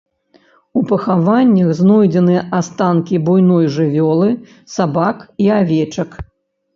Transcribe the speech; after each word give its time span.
У 0.79 0.81
пахаваннях 0.91 1.67
знойдзены 1.79 2.37
астанкі 2.59 3.19
буйной 3.27 3.67
жывёлы, 3.75 4.29
сабак 4.77 5.17
і 5.45 5.51
авечак. 5.59 6.17